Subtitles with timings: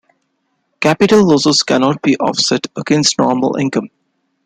[0.79, 3.89] Capital losses cannot be offset against normal income.